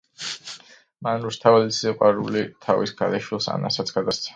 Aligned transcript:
მან 1.07 1.21
რუსთაველის 1.27 1.83
სიყვარული 1.85 2.45
თავის 2.67 2.99
ქალიშვილს 3.03 3.55
ანასაც 3.59 3.99
გადასცა. 4.01 4.29